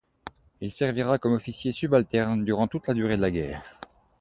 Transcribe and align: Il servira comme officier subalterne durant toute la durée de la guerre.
Il 0.61 0.71
servira 0.71 1.19
comme 1.19 1.33
officier 1.33 1.71
subalterne 1.71 2.43
durant 2.43 2.67
toute 2.67 2.87
la 2.87 2.95
durée 2.95 3.17
de 3.17 3.21
la 3.21 3.29
guerre. 3.29 3.61